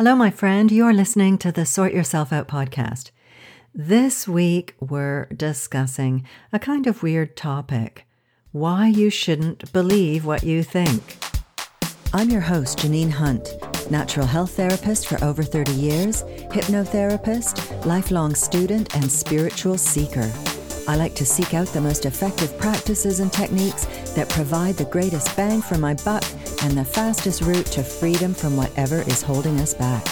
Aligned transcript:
Hello, 0.00 0.16
my 0.16 0.30
friend. 0.30 0.72
You're 0.72 0.94
listening 0.94 1.36
to 1.36 1.52
the 1.52 1.66
Sort 1.66 1.92
Yourself 1.92 2.32
Out 2.32 2.48
podcast. 2.48 3.10
This 3.74 4.26
week, 4.26 4.74
we're 4.80 5.26
discussing 5.26 6.24
a 6.54 6.58
kind 6.58 6.86
of 6.86 7.02
weird 7.02 7.36
topic 7.36 8.06
why 8.50 8.86
you 8.86 9.10
shouldn't 9.10 9.70
believe 9.74 10.24
what 10.24 10.42
you 10.42 10.62
think. 10.62 11.18
I'm 12.14 12.30
your 12.30 12.40
host, 12.40 12.78
Janine 12.78 13.10
Hunt, 13.10 13.50
natural 13.90 14.24
health 14.24 14.52
therapist 14.52 15.06
for 15.06 15.22
over 15.22 15.42
30 15.42 15.72
years, 15.72 16.22
hypnotherapist, 16.48 17.84
lifelong 17.84 18.34
student, 18.34 18.96
and 18.96 19.12
spiritual 19.12 19.76
seeker. 19.76 20.32
I 20.88 20.96
like 20.96 21.14
to 21.16 21.26
seek 21.26 21.52
out 21.52 21.68
the 21.68 21.80
most 21.82 22.06
effective 22.06 22.56
practices 22.56 23.20
and 23.20 23.30
techniques 23.30 23.84
that 24.14 24.30
provide 24.30 24.76
the 24.76 24.86
greatest 24.86 25.36
bang 25.36 25.60
for 25.60 25.76
my 25.76 25.92
buck 25.92 26.24
and 26.62 26.76
the 26.76 26.84
fastest 26.84 27.42
route 27.42 27.66
to 27.66 27.82
freedom 27.82 28.34
from 28.34 28.56
whatever 28.56 29.02
is 29.02 29.22
holding 29.22 29.60
us 29.60 29.74
back. 29.74 30.06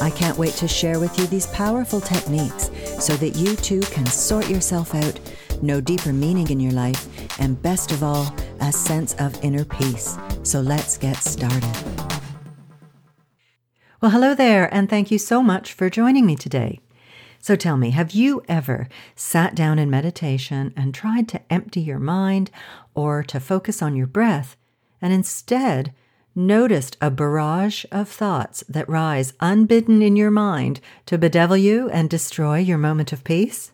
I 0.00 0.10
can't 0.10 0.38
wait 0.38 0.54
to 0.54 0.68
share 0.68 0.98
with 0.98 1.18
you 1.18 1.26
these 1.26 1.46
powerful 1.48 2.00
techniques 2.00 2.70
so 2.98 3.14
that 3.16 3.36
you 3.36 3.56
too 3.56 3.80
can 3.80 4.06
sort 4.06 4.48
yourself 4.48 4.94
out, 4.94 5.20
know 5.62 5.80
deeper 5.80 6.12
meaning 6.12 6.48
in 6.50 6.60
your 6.60 6.72
life, 6.72 7.06
and 7.40 7.60
best 7.60 7.92
of 7.92 8.02
all, 8.02 8.34
a 8.60 8.72
sense 8.72 9.14
of 9.14 9.42
inner 9.44 9.64
peace. 9.64 10.16
So 10.42 10.60
let's 10.60 10.96
get 10.96 11.16
started. 11.16 11.64
Well, 14.00 14.10
hello 14.10 14.34
there, 14.34 14.72
and 14.72 14.88
thank 14.88 15.10
you 15.10 15.18
so 15.18 15.42
much 15.42 15.74
for 15.74 15.90
joining 15.90 16.24
me 16.24 16.34
today. 16.34 16.80
So 17.38 17.56
tell 17.56 17.76
me, 17.76 17.90
have 17.90 18.12
you 18.12 18.42
ever 18.48 18.88
sat 19.14 19.54
down 19.54 19.78
in 19.78 19.90
meditation 19.90 20.72
and 20.76 20.94
tried 20.94 21.28
to 21.28 21.40
empty 21.50 21.80
your 21.80 21.98
mind 21.98 22.50
or 22.94 23.22
to 23.24 23.40
focus 23.40 23.82
on 23.82 23.96
your 23.96 24.06
breath 24.06 24.56
and 25.00 25.12
instead 25.12 25.92
noticed 26.34 26.96
a 27.00 27.10
barrage 27.10 27.84
of 27.90 28.08
thoughts 28.08 28.62
that 28.68 28.88
rise 28.88 29.32
unbidden 29.40 30.02
in 30.02 30.16
your 30.16 30.30
mind 30.30 30.80
to 31.06 31.18
bedevil 31.18 31.56
you 31.56 31.88
and 31.90 32.08
destroy 32.08 32.58
your 32.58 32.78
moment 32.78 33.12
of 33.12 33.24
peace? 33.24 33.72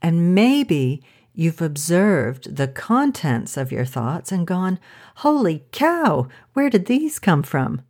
And 0.00 0.34
maybe 0.34 1.02
you've 1.34 1.62
observed 1.62 2.56
the 2.56 2.68
contents 2.68 3.56
of 3.56 3.72
your 3.72 3.84
thoughts 3.84 4.32
and 4.32 4.46
gone, 4.46 4.78
Holy 5.16 5.64
cow, 5.72 6.28
where 6.54 6.70
did 6.70 6.86
these 6.86 7.18
come 7.18 7.42
from? 7.42 7.82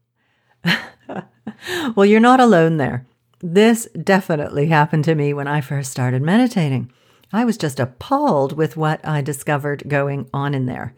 well, 1.94 2.06
you're 2.06 2.20
not 2.20 2.40
alone 2.40 2.76
there. 2.76 3.06
This 3.40 3.88
definitely 4.00 4.66
happened 4.66 5.04
to 5.04 5.14
me 5.14 5.34
when 5.34 5.48
I 5.48 5.60
first 5.60 5.90
started 5.90 6.22
meditating. 6.22 6.92
I 7.32 7.44
was 7.44 7.56
just 7.56 7.80
appalled 7.80 8.56
with 8.56 8.76
what 8.76 9.06
I 9.06 9.22
discovered 9.22 9.84
going 9.88 10.28
on 10.32 10.54
in 10.54 10.66
there. 10.66 10.94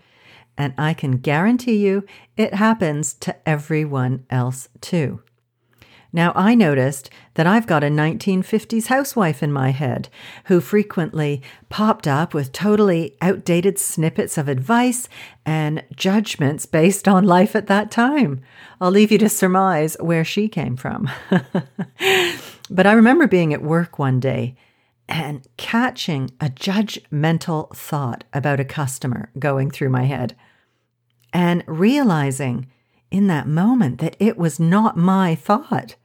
And 0.57 0.73
I 0.79 0.95
can 0.95 1.19
guarantee 1.19 1.77
you 1.77 2.05
it 2.37 2.55
happens 2.55 3.15
to 3.15 3.37
everyone 3.49 4.25
else 4.31 4.69
too. 4.81 5.21
Now, 6.15 6.31
I 6.37 6.55
noticed 6.55 7.11
that 7.35 7.49
I've 7.49 7.67
got 7.67 7.83
a 7.83 7.89
1950s 7.89 8.87
housewife 8.87 9.43
in 9.43 9.53
my 9.53 9.71
head 9.71 10.09
who 10.45 10.61
frequently 10.61 11.43
popped 11.71 12.07
up 12.07 12.33
with 12.33 12.53
totally 12.53 13.17
outdated 13.21 13.81
snippets 13.81 14.39
of 14.39 14.47
advice 14.47 15.09
and 15.45 15.83
judgments 15.97 16.67
based 16.67 17.09
on 17.09 17.25
life 17.25 17.57
at 17.57 17.67
that 17.67 17.91
time. 17.91 18.41
I'll 18.81 18.93
leave 18.93 19.11
you 19.11 19.19
to 19.19 19.29
surmise 19.29 19.97
where 19.99 20.25
she 20.25 20.49
came 20.49 20.77
from. 20.77 21.11
but 22.71 22.87
I 22.87 22.93
remember 22.93 23.27
being 23.27 23.53
at 23.53 23.61
work 23.61 23.99
one 23.99 24.21
day 24.21 24.55
and 25.09 25.47
catching 25.57 26.31
a 26.41 26.47
judgmental 26.47 27.75
thought 27.77 28.25
about 28.33 28.61
a 28.61 28.65
customer 28.65 29.31
going 29.39 29.71
through 29.71 29.91
my 29.91 30.05
head 30.05 30.35
and 31.33 31.63
realizing 31.67 32.67
in 33.11 33.27
that 33.27 33.47
moment 33.47 33.99
that 34.01 34.17
it 34.19 34.37
was 34.37 34.59
not 34.59 34.97
my 34.97 35.35
thought. 35.35 35.97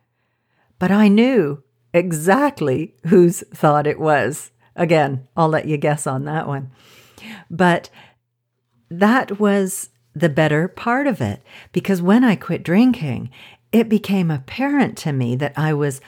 But 0.79 0.91
I 0.91 1.07
knew 1.07 1.63
exactly 1.93 2.95
whose 3.07 3.43
thought 3.53 3.87
it 3.87 3.99
was. 3.99 4.51
Again, 4.75 5.27
I'll 5.35 5.49
let 5.49 5.65
you 5.65 5.77
guess 5.77 6.05
on 6.05 6.25
that 6.25 6.47
one. 6.47 6.71
But 7.49 7.89
that 8.89 9.39
was 9.39 9.89
the 10.13 10.29
better 10.29 10.67
part 10.67 11.07
of 11.07 11.21
it 11.21 11.41
because 11.71 12.01
when 12.01 12.23
I 12.23 12.35
quit 12.35 12.63
drinking, 12.63 13.29
it 13.71 13.87
became 13.87 14.31
apparent 14.31 14.97
to 14.99 15.11
me 15.11 15.35
that 15.35 15.53
I 15.55 15.73
was 15.73 16.01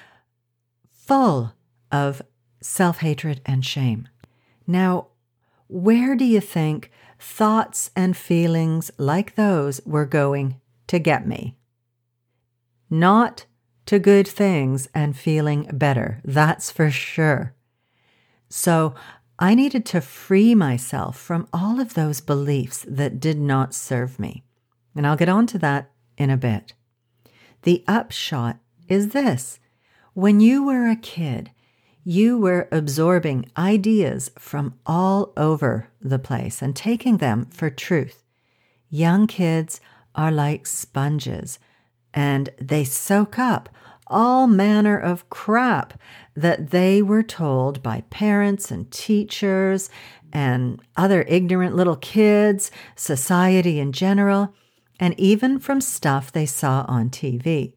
full 0.91 1.53
of 1.91 2.21
self 2.61 2.99
hatred 2.99 3.41
and 3.45 3.65
shame. 3.65 4.07
Now, 4.65 5.07
where 5.67 6.15
do 6.15 6.25
you 6.25 6.39
think 6.39 6.91
thoughts 7.19 7.91
and 7.95 8.15
feelings 8.15 8.91
like 8.97 9.35
those 9.35 9.81
were 9.85 10.05
going 10.05 10.59
to 10.87 10.99
get 10.99 11.27
me? 11.27 11.55
Not 12.89 13.45
to 13.85 13.99
good 13.99 14.27
things 14.27 14.87
and 14.93 15.17
feeling 15.17 15.69
better. 15.73 16.21
That's 16.23 16.71
for 16.71 16.91
sure. 16.91 17.53
So 18.49 18.95
I 19.39 19.55
needed 19.55 19.85
to 19.87 20.01
free 20.01 20.53
myself 20.53 21.17
from 21.17 21.47
all 21.51 21.79
of 21.79 21.93
those 21.93 22.21
beliefs 22.21 22.85
that 22.87 23.19
did 23.19 23.39
not 23.39 23.73
serve 23.73 24.19
me. 24.19 24.43
And 24.95 25.07
I'll 25.07 25.15
get 25.15 25.29
on 25.29 25.47
to 25.47 25.57
that 25.59 25.89
in 26.17 26.29
a 26.29 26.37
bit. 26.37 26.73
The 27.63 27.83
upshot 27.87 28.57
is 28.87 29.09
this 29.09 29.59
when 30.13 30.41
you 30.41 30.63
were 30.65 30.89
a 30.89 30.95
kid, 30.95 31.51
you 32.03 32.37
were 32.37 32.67
absorbing 32.71 33.49
ideas 33.57 34.31
from 34.37 34.73
all 34.85 35.33
over 35.37 35.89
the 36.01 36.19
place 36.19 36.61
and 36.61 36.75
taking 36.75 37.17
them 37.17 37.45
for 37.47 37.69
truth. 37.69 38.23
Young 38.89 39.27
kids 39.27 39.79
are 40.15 40.31
like 40.31 40.65
sponges 40.65 41.59
and 42.13 42.49
they 42.59 42.83
soak 42.83 43.39
up 43.39 43.69
all 44.07 44.45
manner 44.45 44.97
of 44.97 45.29
crap 45.29 45.99
that 46.35 46.71
they 46.71 47.01
were 47.01 47.23
told 47.23 47.81
by 47.81 48.03
parents 48.09 48.69
and 48.69 48.91
teachers 48.91 49.89
and 50.33 50.81
other 50.97 51.23
ignorant 51.27 51.75
little 51.75 51.95
kids, 51.95 52.71
society 52.95 53.79
in 53.79 53.91
general, 53.91 54.53
and 54.99 55.17
even 55.19 55.59
from 55.59 55.81
stuff 55.81 56.31
they 56.31 56.45
saw 56.45 56.85
on 56.87 57.09
TV. 57.09 57.73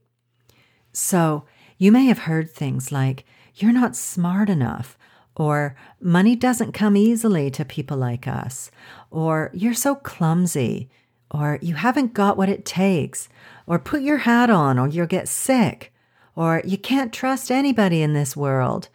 So 0.92 1.44
you 1.78 1.92
may 1.92 2.06
have 2.06 2.20
heard 2.20 2.50
things 2.50 2.92
like, 2.92 3.24
you're 3.56 3.72
not 3.72 3.96
smart 3.96 4.48
enough, 4.48 4.98
or 5.36 5.76
money 6.00 6.36
doesn't 6.36 6.72
come 6.72 6.96
easily 6.96 7.50
to 7.50 7.64
people 7.64 7.96
like 7.96 8.26
us, 8.26 8.70
or 9.10 9.50
you're 9.52 9.74
so 9.74 9.94
clumsy, 9.94 10.88
or 11.30 11.58
you 11.60 11.74
haven't 11.74 12.14
got 12.14 12.36
what 12.36 12.48
it 12.48 12.64
takes, 12.64 13.28
or 13.66 13.78
put 13.78 14.02
your 14.02 14.18
hat 14.18 14.50
on 14.50 14.78
or 14.78 14.88
you'll 14.88 15.06
get 15.06 15.28
sick, 15.28 15.92
or 16.36 16.62
you 16.64 16.78
can't 16.78 17.12
trust 17.12 17.50
anybody 17.50 18.02
in 18.02 18.12
this 18.12 18.36
world, 18.36 18.88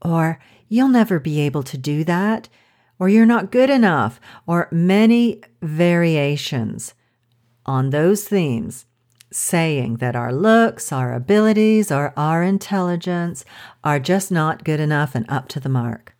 or 0.00 0.40
you'll 0.68 0.88
never 0.88 1.18
be 1.18 1.40
able 1.40 1.62
to 1.62 1.76
do 1.76 2.04
that, 2.04 2.48
or 2.98 3.08
you're 3.08 3.26
not 3.26 3.50
good 3.50 3.68
enough, 3.68 4.20
or 4.46 4.68
many 4.70 5.40
variations 5.60 6.94
on 7.66 7.90
those 7.90 8.24
themes, 8.24 8.86
saying 9.32 9.96
that 9.96 10.16
our 10.16 10.32
looks, 10.32 10.92
our 10.92 11.12
abilities, 11.12 11.90
or 11.90 12.12
our 12.16 12.42
intelligence 12.42 13.44
are 13.82 13.98
just 13.98 14.30
not 14.30 14.64
good 14.64 14.80
enough 14.80 15.14
and 15.14 15.24
up 15.28 15.48
to 15.48 15.60
the 15.60 15.68
mark. 15.68 16.14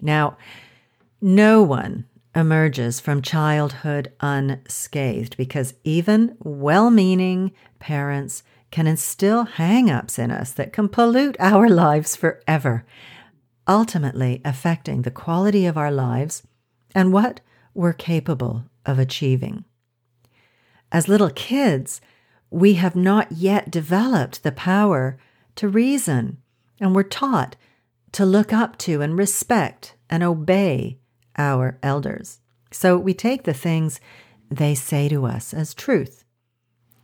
Now, 0.00 0.36
no 1.20 1.62
one 1.62 2.04
emerges 2.34 3.00
from 3.00 3.22
childhood 3.22 4.12
unscathed 4.20 5.36
because 5.36 5.74
even 5.84 6.36
well 6.38 6.90
meaning 6.90 7.52
parents 7.78 8.42
can 8.70 8.86
instill 8.86 9.44
hang 9.44 9.90
ups 9.90 10.18
in 10.18 10.30
us 10.30 10.52
that 10.52 10.72
can 10.72 10.88
pollute 10.88 11.36
our 11.40 11.68
lives 11.68 12.14
forever, 12.14 12.84
ultimately 13.66 14.42
affecting 14.44 15.02
the 15.02 15.10
quality 15.10 15.64
of 15.64 15.78
our 15.78 15.90
lives 15.90 16.42
and 16.94 17.12
what 17.12 17.40
we're 17.72 17.94
capable 17.94 18.64
of 18.84 18.98
achieving. 18.98 19.64
As 20.92 21.08
little 21.08 21.30
kids, 21.30 22.00
we 22.50 22.74
have 22.74 22.96
not 22.96 23.32
yet 23.32 23.70
developed 23.70 24.42
the 24.42 24.52
power 24.52 25.18
to 25.56 25.68
reason, 25.68 26.38
and 26.80 26.94
we're 26.94 27.02
taught 27.02 27.56
to 28.12 28.24
look 28.24 28.52
up 28.52 28.78
to 28.78 29.02
and 29.02 29.18
respect 29.18 29.94
and 30.08 30.22
obey 30.22 30.98
our 31.36 31.78
elders. 31.82 32.40
So 32.70 32.96
we 32.96 33.14
take 33.14 33.44
the 33.44 33.54
things 33.54 34.00
they 34.50 34.74
say 34.74 35.08
to 35.08 35.26
us 35.26 35.52
as 35.52 35.74
truth. 35.74 36.24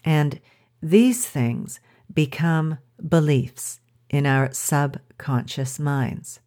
And 0.05 0.41
these 0.83 1.27
things 1.27 1.81
become 2.13 2.79
beliefs 3.07 3.81
in 4.11 4.27
our 4.27 4.53
subconscious 4.53 5.79
minds. 5.79 6.41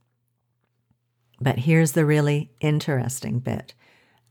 But 1.39 1.59
here's 1.59 1.93
the 1.93 2.05
really 2.05 2.51
interesting 2.59 3.39
bit. 3.39 3.73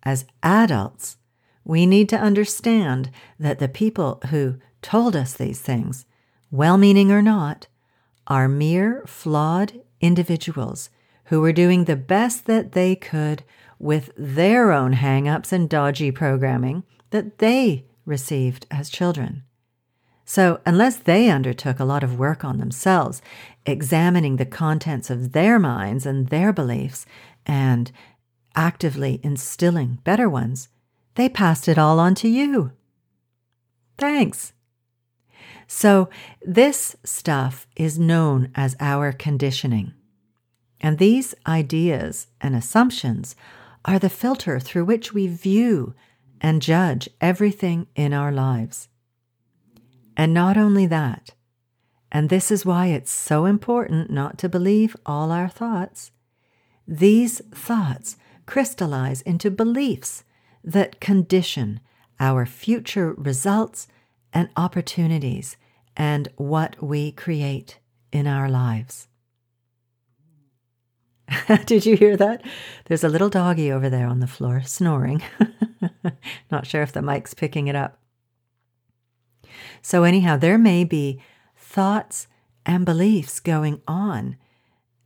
As 0.03 0.25
adults, 0.43 1.17
we 1.65 1.87
need 1.87 2.09
to 2.11 2.19
understand 2.19 3.11
that 3.39 3.59
the 3.59 3.69
people 3.69 4.21
who 4.31 4.57
told 4.83 5.17
us 5.17 5.35
these 5.35 5.61
things, 5.61 6.05
well 6.51 6.77
meaning 6.77 7.11
or 7.11 7.23
not, 7.23 7.67
are 8.27 8.49
mere 8.49 9.03
flawed 9.07 9.73
individuals 10.01 10.91
who 11.27 11.41
were 11.41 11.53
doing 11.53 11.85
the 11.85 11.97
best 11.97 12.47
that 12.47 12.73
they 12.73 12.95
could 12.95 13.43
with 13.79 14.11
their 14.17 14.73
own 14.73 14.93
hang 14.93 15.29
ups 15.29 15.53
and 15.53 15.69
dodgy 15.69 16.11
programming 16.11 16.85
that 17.11 17.39
they 17.39 17.85
received 18.05 18.67
as 18.71 18.91
children. 18.91 19.43
So, 20.27 20.61
unless 20.65 20.97
they 20.97 21.29
undertook 21.29 21.79
a 21.79 21.85
lot 21.85 22.03
of 22.03 22.19
work 22.19 22.45
on 22.45 22.59
themselves, 22.59 23.21
examining 23.67 24.37
the 24.37 24.47
contents 24.47 25.11
of 25.11 25.33
their 25.33 25.59
minds 25.59 26.07
and 26.07 26.29
their 26.29 26.53
beliefs, 26.53 27.05
and 27.45 27.93
actively 28.55 29.21
instilling 29.23 29.99
better 30.03 30.29
ones, 30.29 30.69
they 31.15 31.29
passed 31.29 31.69
it 31.69 31.79
all 31.79 32.01
on 32.01 32.15
to 32.17 32.29
you. 32.29 32.73
Thanks. 33.99 34.53
So, 35.67 36.11
this 36.43 36.97
stuff 37.05 37.67
is 37.77 37.99
known 37.99 38.51
as 38.55 38.77
our 38.81 39.13
conditioning. 39.13 39.95
And 40.81 40.99
these 40.99 41.35
ideas 41.47 42.27
and 42.41 42.55
assumptions 42.55 43.35
are 43.85 43.99
the 43.99 44.11
filter 44.11 44.61
through 44.61 44.85
which 44.85 45.15
we 45.15 45.27
view 45.27 45.95
and 46.41 46.61
judge 46.61 47.09
everything 47.21 47.87
in 47.95 48.13
our 48.13 48.31
lives. 48.31 48.89
And 50.17 50.35
not 50.35 50.57
only 50.57 50.87
that, 50.87 51.33
and 52.13 52.29
this 52.29 52.51
is 52.51 52.67
why 52.67 52.87
it's 52.89 53.11
so 53.11 53.47
important 53.47 54.11
not 54.11 54.39
to 54.39 54.49
believe 54.49 54.97
all 55.07 55.33
our 55.33 55.49
thoughts, 55.49 56.13
these 56.87 57.41
thoughts 57.53 58.17
crystallize 58.47 59.23
into 59.23 59.51
beliefs 59.51 60.23
that 60.65 61.01
condition 61.01 61.81
our 62.19 62.47
future 62.47 63.13
results 63.13 63.87
and 64.33 64.49
opportunities 64.57 65.57
and 65.97 66.29
what 66.37 66.83
we 66.83 67.13
create 67.13 67.79
in 68.13 68.27
our 68.27 68.49
lives. 68.49 69.09
Did 71.67 71.87
you 71.87 71.97
hear 71.97 72.17
that? 72.17 72.43
There's 72.87 73.05
a 73.05 73.09
little 73.09 73.29
doggy 73.29 73.71
over 73.71 73.89
there 73.89 74.07
on 74.07 74.21
the 74.21 74.27
floor 74.27 74.63
snoring. 74.63 75.23
Not 76.51 76.67
sure 76.67 76.83
if 76.83 76.93
the 76.93 77.03
mic's 77.03 77.35
picking 77.35 77.67
it 77.67 77.77
up. 77.77 77.99
So, 79.83 80.05
anyhow, 80.05 80.37
there 80.37 80.59
may 80.59 80.85
be 80.85 81.21
thoughts 81.57 82.27
and 82.67 82.85
beliefs 82.85 83.41
going 83.41 83.81
on 83.87 84.37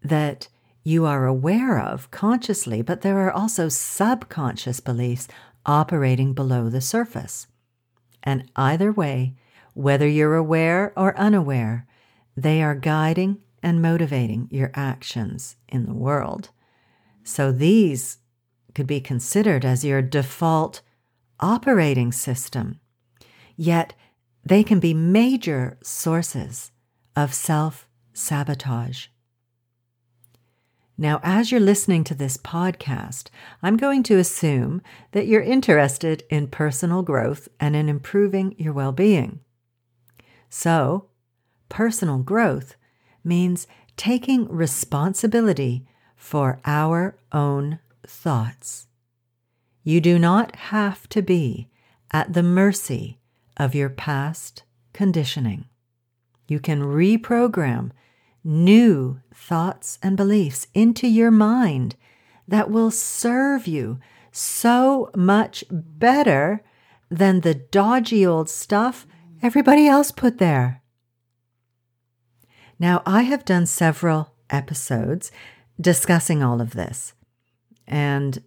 that 0.03 0.49
you 0.85 1.05
are 1.05 1.27
aware 1.27 1.79
of 1.79 2.11
consciously, 2.11 2.83
but 2.83 3.03
there 3.03 3.19
are 3.19 3.33
also 3.33 3.69
subconscious 3.69 4.81
beliefs 4.81 5.29
operating 5.69 6.33
below 6.33 6.69
the 6.69 6.81
surface. 6.81 7.47
And 8.25 8.51
either 8.57 8.91
way, 8.91 9.35
whether 9.75 10.09
you're 10.09 10.35
aware 10.35 10.93
or 10.97 11.17
unaware, 11.17 11.87
they 12.37 12.63
are 12.63 12.75
guiding 12.75 13.39
and 13.63 13.83
motivating 13.83 14.49
your 14.51 14.71
actions 14.75 15.57
in 15.69 15.87
the 15.87 15.95
world. 15.95 16.51
So 17.23 17.53
these 17.53 18.19
could 18.75 18.87
be 18.87 19.01
considered 19.01 19.65
as 19.65 19.85
your 19.85 20.03
default 20.03 20.81
operating 21.41 22.13
system. 22.13 22.81
Yet 23.57 23.95
they 24.45 24.65
can 24.65 24.81
be 24.81 24.95
major 24.95 25.79
sources 25.83 26.73
of 27.15 27.35
self 27.35 27.89
sabotage. 28.13 29.09
Now, 31.01 31.21
as 31.23 31.53
you're 31.53 31.61
listening 31.61 32.03
to 32.05 32.15
this 32.15 32.37
podcast, 32.37 33.29
I'm 33.63 33.77
going 33.77 34.03
to 34.03 34.19
assume 34.19 34.83
that 35.13 35.29
you're 35.29 35.41
interested 35.41 36.25
in 36.29 36.49
personal 36.49 37.03
growth 37.03 37.49
and 37.61 37.77
in 37.77 37.89
improving 37.89 38.57
your 38.59 38.73
well 38.73 38.91
being. 38.91 39.39
So, 40.51 41.07
personal 41.69 42.19
growth 42.19 42.75
means 43.23 43.69
taking 43.97 44.49
responsibility 44.49 45.87
for 46.17 46.59
our 46.65 47.17
own 47.31 47.79
thoughts. 48.05 48.89
You 49.85 50.01
do 50.01 50.19
not 50.19 50.57
have 50.57 51.09
to 51.11 51.23
be 51.23 51.69
at 52.11 52.33
the 52.33 52.43
mercy 52.43 53.21
of 53.57 53.73
your 53.73 53.89
past 53.89 54.65
conditioning. 54.93 55.67
You 56.49 56.59
can 56.59 56.83
reprogram 56.83 57.93
new 58.49 59.21
thoughts 59.35 59.99
and 60.03 60.17
beliefs 60.17 60.67
into 60.73 61.07
your 61.07 61.31
mind 61.31 61.95
that 62.49 62.71
will 62.71 62.91
serve 62.91 63.67
you 63.67 64.01
so 64.33 65.11
much 65.15 65.63
better 65.71 66.63
than 67.11 67.41
the 67.41 67.55
dodgy 67.55 68.25
old 68.25 68.49
stuff 68.49 69.07
everybody 69.43 69.87
else 69.87 70.11
put 70.11 70.39
there. 70.39 70.83
Now, 72.79 73.03
I 73.05 73.23
have 73.23 73.45
done 73.45 73.67
several 73.67 74.33
episodes 74.49 75.31
discussing 75.79 76.43
all 76.43 76.61
of 76.61 76.71
this, 76.71 77.13
and 77.87 78.43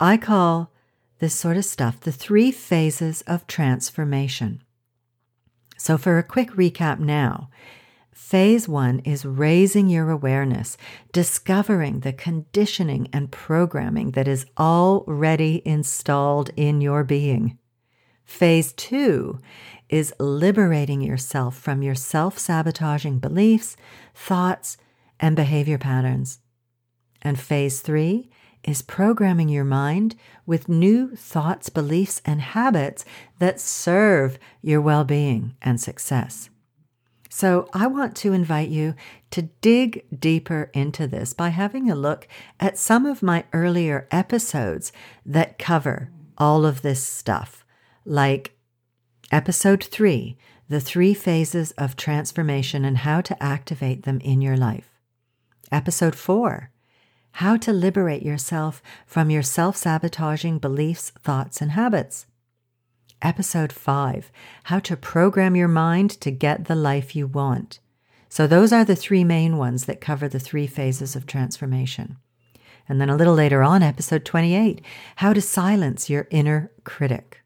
I 0.00 0.16
call 0.16 0.72
this 1.20 1.34
sort 1.34 1.56
of 1.56 1.64
stuff 1.64 2.00
the 2.00 2.12
three 2.12 2.50
phases 2.50 3.22
of 3.22 3.46
transformation. 3.46 4.64
So, 5.76 5.96
for 5.96 6.18
a 6.18 6.22
quick 6.22 6.50
recap 6.52 6.98
now, 6.98 7.50
Phase 8.20 8.68
one 8.68 9.00
is 9.00 9.24
raising 9.24 9.88
your 9.88 10.08
awareness, 10.10 10.76
discovering 11.10 12.00
the 12.00 12.12
conditioning 12.12 13.08
and 13.12 13.32
programming 13.32 14.12
that 14.12 14.28
is 14.28 14.46
already 14.56 15.62
installed 15.64 16.50
in 16.54 16.80
your 16.80 17.02
being. 17.02 17.58
Phase 18.24 18.72
two 18.74 19.40
is 19.88 20.14
liberating 20.20 21.00
yourself 21.00 21.58
from 21.58 21.82
your 21.82 21.96
self 21.96 22.38
sabotaging 22.38 23.18
beliefs, 23.18 23.76
thoughts, 24.14 24.76
and 25.18 25.34
behavior 25.34 25.78
patterns. 25.78 26.38
And 27.22 27.40
phase 27.40 27.80
three 27.80 28.30
is 28.62 28.80
programming 28.80 29.48
your 29.48 29.64
mind 29.64 30.14
with 30.46 30.68
new 30.68 31.16
thoughts, 31.16 31.68
beliefs, 31.68 32.22
and 32.24 32.40
habits 32.42 33.04
that 33.40 33.58
serve 33.58 34.38
your 34.62 34.80
well 34.80 35.04
being 35.04 35.56
and 35.62 35.80
success. 35.80 36.50
So, 37.40 37.70
I 37.72 37.86
want 37.86 38.16
to 38.16 38.34
invite 38.34 38.68
you 38.68 38.94
to 39.30 39.48
dig 39.62 40.04
deeper 40.14 40.70
into 40.74 41.06
this 41.06 41.32
by 41.32 41.48
having 41.48 41.90
a 41.90 41.94
look 41.94 42.28
at 42.60 42.76
some 42.76 43.06
of 43.06 43.22
my 43.22 43.44
earlier 43.54 44.06
episodes 44.10 44.92
that 45.24 45.58
cover 45.58 46.10
all 46.36 46.66
of 46.66 46.82
this 46.82 47.02
stuff, 47.02 47.64
like 48.04 48.58
episode 49.32 49.82
three 49.82 50.36
The 50.68 50.82
Three 50.82 51.14
Phases 51.14 51.70
of 51.78 51.96
Transformation 51.96 52.84
and 52.84 52.98
How 52.98 53.22
to 53.22 53.42
Activate 53.42 54.02
Them 54.02 54.20
in 54.20 54.42
Your 54.42 54.58
Life. 54.58 54.90
Episode 55.72 56.14
four 56.14 56.70
How 57.32 57.56
to 57.56 57.72
Liberate 57.72 58.22
Yourself 58.22 58.82
from 59.06 59.30
Your 59.30 59.42
Self 59.42 59.78
Sabotaging 59.78 60.58
Beliefs, 60.58 61.08
Thoughts, 61.22 61.62
and 61.62 61.70
Habits. 61.70 62.26
Episode 63.22 63.70
5 63.70 64.32
How 64.64 64.78
to 64.78 64.96
Program 64.96 65.54
Your 65.54 65.68
Mind 65.68 66.10
to 66.22 66.30
Get 66.30 66.64
the 66.64 66.74
Life 66.74 67.14
You 67.14 67.26
Want. 67.26 67.78
So, 68.30 68.46
those 68.46 68.72
are 68.72 68.84
the 68.84 68.96
three 68.96 69.24
main 69.24 69.58
ones 69.58 69.84
that 69.84 70.00
cover 70.00 70.26
the 70.26 70.40
three 70.40 70.66
phases 70.66 71.14
of 71.14 71.26
transformation. 71.26 72.16
And 72.88 73.00
then 73.00 73.10
a 73.10 73.16
little 73.16 73.34
later 73.34 73.62
on, 73.62 73.82
episode 73.82 74.24
28 74.24 74.80
How 75.16 75.34
to 75.34 75.40
Silence 75.42 76.08
Your 76.08 76.28
Inner 76.30 76.72
Critic. 76.84 77.42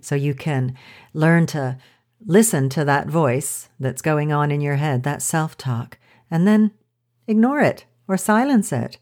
So, 0.00 0.14
you 0.14 0.32
can 0.32 0.74
learn 1.12 1.44
to 1.46 1.76
listen 2.24 2.70
to 2.70 2.84
that 2.86 3.08
voice 3.08 3.68
that's 3.78 4.00
going 4.00 4.32
on 4.32 4.50
in 4.50 4.62
your 4.62 4.76
head, 4.76 5.02
that 5.02 5.20
self 5.20 5.58
talk, 5.58 5.98
and 6.30 6.48
then 6.48 6.70
ignore 7.26 7.60
it 7.60 7.84
or 8.08 8.16
silence 8.16 8.72
it. 8.72 8.96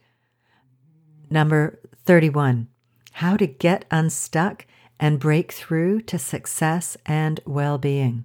Number 1.31 1.79
31 2.05 2.67
How 3.13 3.37
to 3.37 3.47
Get 3.47 3.85
Unstuck 3.93 4.67
and 5.05 5.21
break 5.21 5.53
through 5.53 6.01
to 6.01 6.19
success 6.19 6.97
and 7.05 7.39
well 7.45 7.77
being. 7.77 8.25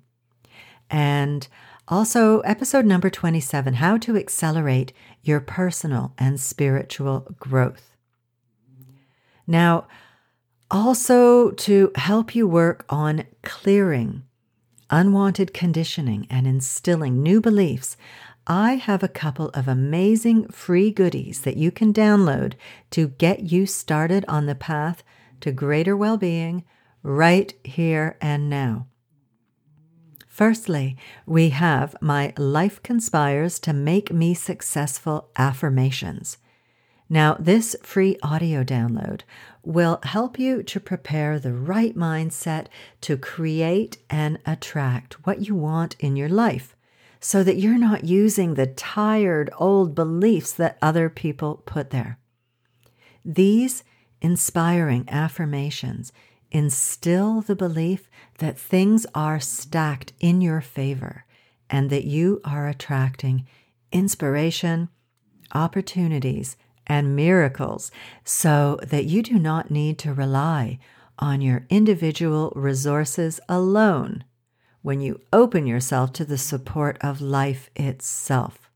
And 0.90 1.46
also, 1.90 2.40
episode 2.40 2.86
number 2.86 3.10
27 3.10 3.74
How 3.74 3.98
to 3.98 4.16
Accelerate 4.16 4.94
Your 5.22 5.42
Personal 5.42 6.14
and 6.18 6.40
Spiritual 6.40 7.36
Growth. 7.38 7.98
Now, 9.46 9.90
also 10.72 11.52
to 11.52 11.92
help 11.96 12.34
you 12.34 12.48
work 12.48 12.86
on 12.88 13.26
clearing 13.44 14.24
unwanted 14.90 15.54
conditioning 15.54 16.28
and 16.30 16.48
instilling 16.48 17.22
new 17.22 17.42
beliefs, 17.42 17.98
I 18.48 18.76
have 18.76 19.04
a 19.04 19.10
couple 19.10 19.50
of 19.50 19.68
amazing 19.68 20.48
free 20.48 20.92
goodies 20.92 21.42
that 21.42 21.58
you 21.58 21.72
can 21.72 21.92
download 21.92 22.54
to 22.92 23.10
get 23.10 23.52
you 23.52 23.66
started 23.66 24.24
on 24.30 24.46
the 24.46 24.56
path 24.56 25.04
to 25.42 25.52
greater 25.52 25.96
well 25.96 26.18
being 26.18 26.64
right 27.04 27.54
here 27.64 28.18
and 28.22 28.50
now. 28.50 28.88
Firstly, 30.28 30.96
we 31.26 31.50
have 31.50 31.96
my 32.00 32.34
Life 32.38 32.82
Conspires 32.82 33.60
to 33.60 33.74
Make 33.74 34.14
Me 34.14 34.34
Successful 34.34 35.30
affirmations. 35.36 36.38
Now, 37.10 37.36
this 37.40 37.76
free 37.82 38.18
audio 38.22 38.64
download 38.64 39.22
will 39.64 40.00
help 40.04 40.40
you 40.40 40.64
to 40.64 40.80
prepare 40.80 41.40
the 41.40 41.52
right 41.52 41.96
mindset 41.96 42.68
to 43.02 43.18
create 43.18 43.98
and 44.10 44.40
attract 44.46 45.26
what 45.26 45.48
you 45.48 45.56
want 45.56 45.96
in 46.00 46.16
your 46.16 46.30
life 46.30 46.76
so 47.20 47.44
that 47.44 47.58
you're 47.58 47.78
not 47.78 48.06
using 48.06 48.54
the 48.54 48.68
tired 48.68 49.50
old 49.58 49.94
beliefs 49.94 50.54
that 50.54 50.78
other 50.82 51.10
people 51.10 51.64
put 51.66 51.90
there. 51.90 52.18
These 53.26 53.84
inspiring 54.22 55.06
affirmations 55.10 56.12
instill 56.52 57.42
the 57.42 57.56
belief 57.56 58.10
that 58.40 58.58
things 58.58 59.06
are 59.14 59.40
stacked 59.40 60.14
in 60.20 60.42
your 60.42 60.62
favor 60.62 61.26
and 61.70 61.90
that 61.90 62.06
you 62.06 62.42
are 62.44 62.68
attracting 62.68 63.46
inspiration, 63.92 64.90
opportunities, 65.54 66.58
and 66.88 67.16
miracles 67.16 67.92
so 68.24 68.80
that 68.84 69.06
you 69.06 69.22
do 69.22 69.38
not 69.38 69.70
need 69.70 70.00
to 70.00 70.14
rely 70.14 70.80
on 71.20 71.42
your 71.42 71.66
individual 71.70 72.52
resources 72.56 73.40
alone 73.48 74.24
when 74.82 75.02
you 75.02 75.20
open 75.32 75.68
yourself 75.68 76.12
to 76.14 76.26
the 76.26 76.38
support 76.38 76.98
of 77.02 77.22
life 77.22 77.70
itself. 77.76 78.70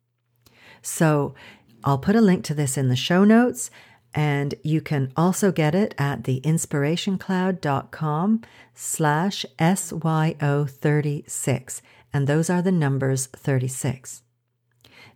So, 0.81 1.33
I'll 1.85 1.97
put 1.97 2.15
a 2.15 2.21
link 2.21 2.43
to 2.45 2.53
this 2.53 2.77
in 2.77 2.88
the 2.88 2.95
show 2.95 3.23
notes, 3.23 3.69
and 4.13 4.53
you 4.63 4.82
can 4.82 5.12
also 5.17 5.51
get 5.51 5.75
it 5.75 5.93
at 5.98 6.24
theinspirationcloud.com 6.24 8.41
slash 8.74 9.46
SYO36. 9.60 11.82
And 12.13 12.27
those 12.27 12.50
are 12.50 12.62
the 12.62 12.72
numbers 12.72 13.25
36. 13.27 14.22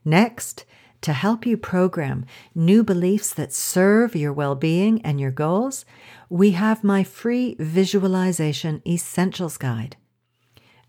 Next, 0.03 0.65
to 1.01 1.13
help 1.13 1.45
you 1.45 1.57
program 1.57 2.25
new 2.55 2.83
beliefs 2.83 3.31
that 3.33 3.53
serve 3.53 4.15
your 4.15 4.33
well 4.33 4.55
being 4.55 5.01
and 5.03 5.19
your 5.19 5.31
goals, 5.31 5.85
we 6.29 6.51
have 6.51 6.83
my 6.83 7.03
free 7.03 7.55
Visualization 7.59 8.81
Essentials 8.85 9.57
Guide. 9.57 9.95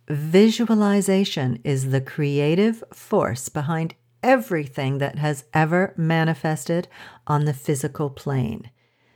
Visualization 0.09 1.61
is 1.65 1.91
the 1.91 2.01
creative 2.01 2.83
force 2.93 3.51
behind 3.51 3.95
everything 4.23 4.99
that 4.99 5.19
has 5.19 5.45
ever 5.53 5.95
manifested 5.97 6.89
on 7.27 7.45
the 7.45 7.55
physical 7.55 8.11
plane. 8.11 8.71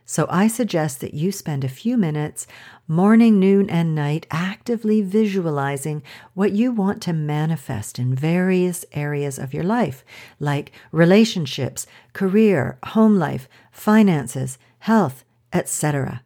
So 0.04 0.26
I 0.28 0.48
suggest 0.48 1.00
that 1.00 1.14
you 1.14 1.32
spend 1.32 1.64
a 1.64 1.68
few 1.68 1.96
minutes, 1.96 2.46
morning, 2.88 3.38
noon, 3.38 3.70
and 3.70 3.94
night, 3.94 4.26
actively 4.30 5.00
visualizing 5.00 6.02
what 6.34 6.52
you 6.52 6.72
want 6.72 7.00
to 7.02 7.12
manifest 7.12 7.98
in 7.98 8.14
various 8.14 8.84
areas 8.92 9.38
of 9.38 9.54
your 9.54 9.64
life, 9.64 10.04
like 10.40 10.72
relationships, 10.90 11.86
career, 12.12 12.78
home 12.88 13.16
life, 13.16 13.48
finances, 13.70 14.58
health, 14.80 15.24
etc. 15.52 16.22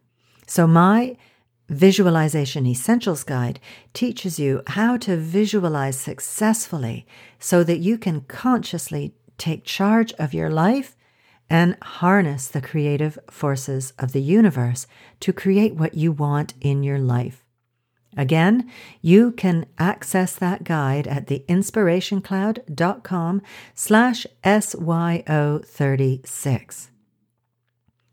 So 0.47 0.65
my 0.65 1.15
Visualization 1.69 2.65
Essentials 2.65 3.23
Guide 3.23 3.59
teaches 3.93 4.39
you 4.39 4.63
how 4.67 4.95
to 4.97 5.17
visualize 5.17 5.99
successfully 5.99 7.05
so 7.39 7.63
that 7.63 7.79
you 7.79 7.97
can 7.97 8.21
consciously 8.21 9.13
take 9.37 9.65
charge 9.65 10.13
of 10.13 10.33
your 10.33 10.49
life 10.49 10.95
and 11.49 11.75
harness 11.81 12.47
the 12.47 12.61
creative 12.61 13.19
forces 13.29 13.91
of 13.99 14.13
the 14.13 14.21
universe 14.21 14.87
to 15.19 15.33
create 15.33 15.75
what 15.75 15.93
you 15.93 16.13
want 16.13 16.53
in 16.61 16.83
your 16.83 16.99
life. 16.99 17.43
Again, 18.15 18.71
you 19.01 19.33
can 19.33 19.65
access 19.77 20.33
that 20.35 20.63
guide 20.63 21.05
at 21.07 21.27
theinspirationcloud.com 21.27 23.41
slash 23.75 24.25
SYO36. 24.43 26.87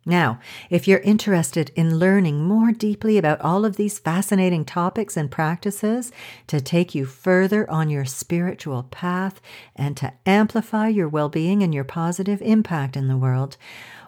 Now, 0.06 0.38
if 0.68 0.86
you're 0.86 0.98
interested 0.98 1.70
in 1.74 1.98
learning 1.98 2.44
more 2.44 2.72
deeply 2.72 3.16
about 3.16 3.40
all 3.40 3.64
of 3.64 3.76
these 3.76 3.98
fascinating 3.98 4.64
topics 4.66 5.16
and 5.16 5.30
practices 5.30 6.12
to 6.46 6.60
take 6.60 6.94
you 6.94 7.06
further 7.06 7.68
on 7.70 7.88
your 7.88 8.04
spiritual 8.04 8.82
path 8.84 9.40
and 9.74 9.96
to 9.96 10.12
amplify 10.26 10.88
your 10.88 11.08
well 11.08 11.30
being 11.30 11.62
and 11.62 11.72
your 11.72 11.84
positive 11.84 12.42
impact 12.42 12.96
in 12.96 13.08
the 13.08 13.16
world, 13.16 13.56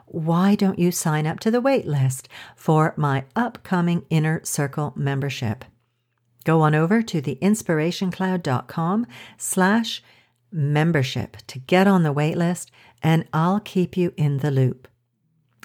why 0.05 0.55
don't 0.55 0.79
you 0.79 0.93
sign 0.93 1.27
up 1.27 1.41
to 1.41 1.51
the 1.51 1.61
wait 1.61 1.87
list 1.87 2.29
for 2.55 2.93
my 2.97 3.25
upcoming 3.35 4.05
Inner 4.11 4.45
Circle 4.45 4.93
membership? 4.97 5.65
Go 6.45 6.61
on 6.61 6.75
over 6.75 7.03
to 7.03 7.23
theinspirationcloud.com 7.23 9.07
slash 9.37 10.03
membership 10.53 11.39
to 11.49 11.59
get 11.59 11.89
on 11.89 12.03
the 12.03 12.13
wait 12.13 12.37
list, 12.37 12.71
and 13.03 13.27
I'll 13.33 13.61
keep 13.61 13.97
you 13.97 14.13
in 14.17 14.39
the 14.39 14.53
loop. 14.53 14.87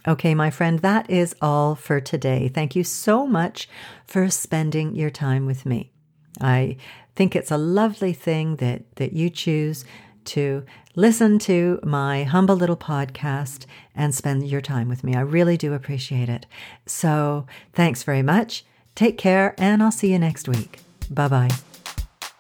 Okay, 0.08 0.34
my 0.34 0.50
friend, 0.50 0.80
that 0.80 1.10
is 1.10 1.36
all 1.42 1.76
for 1.76 2.02
today. 2.02 2.48
Thank 2.48 2.76
you 2.76 2.84
so 2.84 3.28
much 3.28 3.70
for 4.06 4.30
spending 4.30 4.96
your 4.96 5.12
time 5.12 5.46
with 5.46 5.66
me. 5.66 5.92
I 6.40 6.78
think 7.16 7.36
it's 7.36 7.52
a 7.52 7.58
lovely 7.58 8.14
thing 8.14 8.56
that, 8.58 8.96
that 8.96 9.14
you 9.14 9.30
choose 9.30 9.86
to 10.24 10.66
listen 10.96 11.40
to 11.40 11.80
my 11.84 12.24
humble 12.24 12.56
little 12.56 12.78
podcast 12.78 13.66
and 13.96 14.14
spend 14.14 14.48
your 14.48 14.62
time 14.62 14.90
with 14.90 15.04
me. 15.04 15.16
I 15.16 15.22
really 15.22 15.58
do 15.58 15.74
appreciate 15.74 16.30
it. 16.30 16.46
So, 16.86 17.46
thanks 17.74 18.04
very 18.04 18.22
much. 18.24 18.66
Take 18.96 19.18
care, 19.18 19.56
and 19.58 19.82
I'll 19.82 19.92
see 19.92 20.12
you 20.12 20.20
next 20.20 20.48
week. 20.48 20.80
Bye 21.10 21.28
bye. 21.28 21.50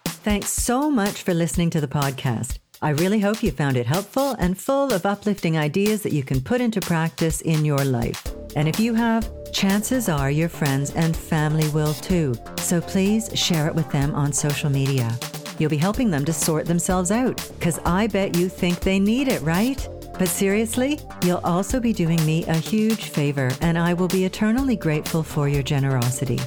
Thanks 0.06 0.51
so 0.51 0.91
much 0.91 1.24
for 1.24 1.34
listening 1.34 1.70
to 1.72 1.82
the 1.82 1.88
podcast. 1.88 2.61
I 2.84 2.90
really 2.90 3.20
hope 3.20 3.44
you 3.44 3.52
found 3.52 3.78
it 3.78 3.86
helpful 3.86 4.32
and 4.40 4.58
full 4.58 4.92
of 4.92 5.06
uplifting 5.06 5.56
ideas 5.56 6.02
that 6.02 6.14
you 6.14 6.24
can 6.24 6.42
put 6.42 6.62
into 6.62 6.82
practice 6.82 7.42
in 7.42 7.64
your 7.64 7.86
life. 7.86 8.26
And 8.56 8.68
if 8.68 8.80
you 8.80 8.96
have, 8.96 9.30
chances 9.52 10.10
are 10.10 10.32
your 10.32 10.50
friends 10.50 10.90
and 10.96 11.16
family 11.16 11.70
will 11.70 11.94
too. 11.94 12.34
So 12.58 12.82
please 12.82 13.30
share 13.38 13.68
it 13.68 13.76
with 13.76 13.88
them 13.92 14.16
on 14.16 14.34
social 14.34 14.72
media. 14.72 15.16
You'll 15.60 15.70
be 15.70 15.78
helping 15.78 16.10
them 16.10 16.26
to 16.26 16.34
sort 16.34 16.66
themselves 16.66 17.12
out, 17.12 17.38
because 17.60 17.78
I 17.86 18.08
bet 18.08 18.36
you 18.36 18.50
think 18.50 18.80
they 18.80 19.00
need 19.00 19.28
it, 19.28 19.44
right? 19.44 19.88
But 20.18 20.28
seriously, 20.28 21.00
you'll 21.24 21.42
also 21.44 21.80
be 21.80 21.94
doing 21.94 22.26
me 22.26 22.46
a 22.46 22.56
huge 22.56 23.10
favor, 23.10 23.52
and 23.62 23.78
I 23.78 23.94
will 23.94 24.08
be 24.08 24.26
eternally 24.26 24.76
grateful 24.76 25.22
for 25.22 25.48
your 25.48 25.62
generosity. 25.62 26.40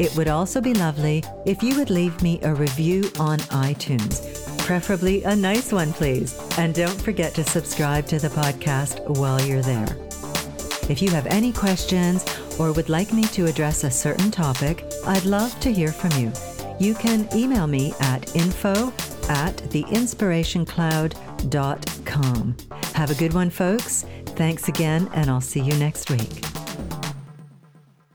It 0.00 0.12
would 0.16 0.26
also 0.26 0.60
be 0.60 0.74
lovely 0.74 1.22
if 1.46 1.62
you 1.62 1.78
would 1.78 1.90
leave 1.90 2.20
me 2.20 2.40
a 2.42 2.52
review 2.52 3.04
on 3.20 3.38
iTunes 3.38 4.42
preferably 4.72 5.22
a 5.24 5.36
nice 5.36 5.70
one, 5.70 5.92
please. 5.92 6.34
And 6.56 6.74
don't 6.74 6.98
forget 7.02 7.34
to 7.34 7.44
subscribe 7.44 8.06
to 8.06 8.18
the 8.18 8.28
podcast 8.28 9.06
while 9.18 9.38
you're 9.42 9.60
there. 9.60 9.98
If 10.88 11.02
you 11.02 11.10
have 11.10 11.26
any 11.26 11.52
questions 11.52 12.24
or 12.58 12.72
would 12.72 12.88
like 12.88 13.12
me 13.12 13.24
to 13.24 13.44
address 13.44 13.84
a 13.84 13.90
certain 13.90 14.30
topic, 14.30 14.82
I'd 15.06 15.26
love 15.26 15.60
to 15.60 15.70
hear 15.70 15.92
from 15.92 16.12
you. 16.18 16.32
You 16.80 16.94
can 16.94 17.28
email 17.36 17.66
me 17.66 17.92
at 18.00 18.34
info 18.34 18.94
at 19.28 19.58
theinspirationcloud.com. 19.58 22.56
Have 22.94 23.10
a 23.10 23.14
good 23.14 23.34
one, 23.34 23.50
folks. 23.50 24.06
Thanks 24.24 24.68
again, 24.68 25.10
and 25.12 25.28
I'll 25.28 25.42
see 25.42 25.60
you 25.60 25.74
next 25.74 26.10
week. 26.10 26.51